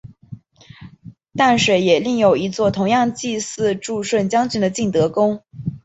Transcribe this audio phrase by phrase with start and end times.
[1.35, 5.43] 淡水也另有一座同样祭祀助顺将军的晋德宫。